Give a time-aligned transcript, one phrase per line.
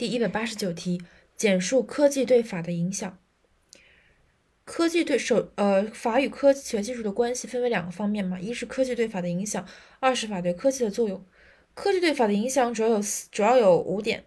[0.00, 1.02] 第一百八十九题，
[1.36, 3.18] 简述科技对法的影响。
[4.64, 9.68] 科技对手呃法与科学技术的关系分为两个方面嘛，一是科技对法的影响，
[9.98, 11.22] 二是法对科技的作用。
[11.74, 14.24] 科技对法的影响主要有主要有五点：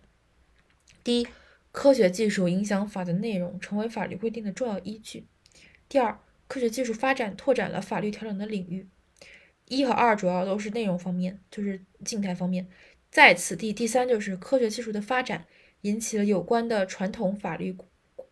[1.03, 1.27] 第一，
[1.71, 5.23] 科学技术影响法的内容，成为法律规定的重要依据；
[5.89, 8.87] 第二，科学技术发展拓展了法律调整的领域。
[9.67, 12.69] 一和二主要都是内容方面，就是静态方面。
[13.09, 15.45] 在此第第三就是科学技术的发展
[15.83, 17.77] 引起了有关的传统法律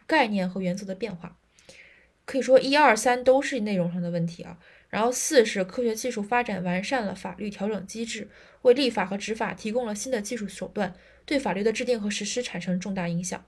[0.05, 1.37] 概念和原则的变化。
[2.25, 4.59] 可以说一二三都是内容上的问题啊。
[4.89, 8.29] 然后四是科学技术发展完善了法律调整机制，
[8.63, 10.93] 为立法和执法提供了新的技术手段，
[11.25, 13.45] 对法律的制定和实施产生重大影响，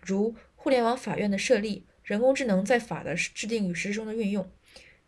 [0.00, 4.50] 如互联网法院的设立，人工智能在法的制定与实施中的运用。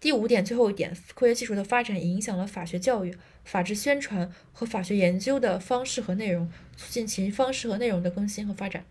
[0.01, 8.85] 第五点，最后一点，科学技术的发展影响了法学教育、法治宣传和法学研究的方式和内容，促进其方式和内容的更新和发展。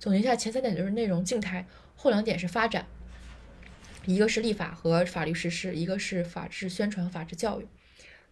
[0.00, 2.86] 总结一下，前三点就是内容静态，后两点是发展。
[4.06, 7.68] 一个是立法和法律实施，一个是法治宣传、法治教育。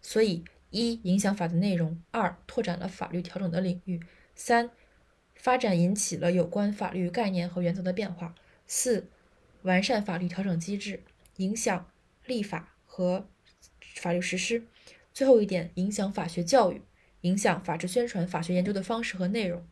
[0.03, 4.01] 所以，一影响法的内容，二拓展了法律调整的领域，
[4.35, 4.71] 三
[5.37, 8.35] 发展引起了有关法律概念和原则的变化，
[8.67, 9.09] 四
[9.63, 11.05] 完善法律调整机制，
[11.37, 11.87] 影响
[12.29, 13.27] 立法和
[13.97, 14.63] 法律实施。
[15.13, 16.83] 最后一点，影响法学教育，
[17.23, 19.67] 影响法治宣传、法学研究的方式和内容，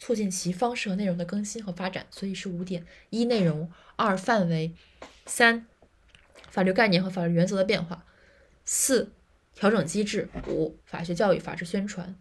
[0.00, 2.06] 促进其方式和内容的更新和发展。
[2.10, 4.74] 所以是五点：一内容，二范围。
[5.26, 5.66] 三、
[6.48, 7.98] 法律概念和法律原则的变化；
[8.64, 9.12] 四、
[9.54, 12.16] 调整机制；五、法学教育、法治宣传。